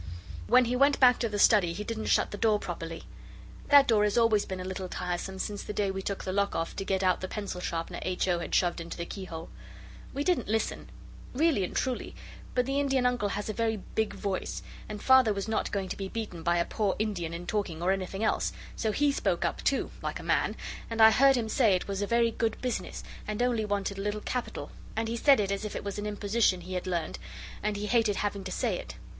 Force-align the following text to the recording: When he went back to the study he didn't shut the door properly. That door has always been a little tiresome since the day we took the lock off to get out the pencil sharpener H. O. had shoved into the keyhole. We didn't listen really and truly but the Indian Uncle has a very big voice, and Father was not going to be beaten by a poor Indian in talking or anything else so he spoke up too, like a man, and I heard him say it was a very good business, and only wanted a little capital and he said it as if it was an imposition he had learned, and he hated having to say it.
When 0.47 0.65
he 0.65 0.75
went 0.75 0.99
back 0.99 1.19
to 1.19 1.29
the 1.29 1.37
study 1.37 1.73
he 1.73 1.83
didn't 1.83 2.07
shut 2.07 2.31
the 2.31 2.37
door 2.39 2.57
properly. 2.57 3.03
That 3.67 3.87
door 3.87 4.03
has 4.03 4.17
always 4.17 4.45
been 4.45 4.59
a 4.59 4.63
little 4.63 4.89
tiresome 4.89 5.37
since 5.37 5.61
the 5.61 5.73
day 5.73 5.91
we 5.91 6.01
took 6.01 6.23
the 6.23 6.33
lock 6.33 6.55
off 6.55 6.75
to 6.77 6.83
get 6.83 7.03
out 7.03 7.21
the 7.21 7.27
pencil 7.27 7.61
sharpener 7.61 7.99
H. 8.01 8.27
O. 8.27 8.39
had 8.39 8.55
shoved 8.55 8.81
into 8.81 8.97
the 8.97 9.05
keyhole. 9.05 9.49
We 10.11 10.23
didn't 10.23 10.47
listen 10.47 10.89
really 11.35 11.63
and 11.63 11.75
truly 11.75 12.15
but 12.55 12.65
the 12.65 12.79
Indian 12.79 13.05
Uncle 13.05 13.29
has 13.29 13.47
a 13.47 13.53
very 13.53 13.77
big 13.93 14.13
voice, 14.15 14.63
and 14.89 14.99
Father 15.03 15.33
was 15.35 15.47
not 15.47 15.71
going 15.71 15.87
to 15.89 15.95
be 15.97 16.07
beaten 16.09 16.41
by 16.41 16.57
a 16.57 16.65
poor 16.65 16.95
Indian 16.97 17.31
in 17.31 17.45
talking 17.45 17.79
or 17.79 17.91
anything 17.91 18.23
else 18.23 18.51
so 18.75 18.91
he 18.91 19.11
spoke 19.11 19.45
up 19.45 19.63
too, 19.63 19.91
like 20.01 20.19
a 20.19 20.23
man, 20.23 20.55
and 20.89 20.99
I 20.99 21.11
heard 21.11 21.35
him 21.35 21.47
say 21.47 21.75
it 21.75 21.87
was 21.87 22.01
a 22.01 22.07
very 22.07 22.31
good 22.31 22.59
business, 22.59 23.03
and 23.27 23.39
only 23.43 23.65
wanted 23.65 23.99
a 23.99 24.01
little 24.01 24.21
capital 24.21 24.71
and 24.95 25.07
he 25.07 25.15
said 25.15 25.39
it 25.39 25.51
as 25.51 25.63
if 25.63 25.75
it 25.75 25.83
was 25.83 25.99
an 25.99 26.07
imposition 26.07 26.61
he 26.61 26.73
had 26.73 26.87
learned, 26.87 27.19
and 27.61 27.77
he 27.77 27.85
hated 27.85 28.15
having 28.15 28.43
to 28.45 28.51
say 28.51 28.79
it. 28.79 28.95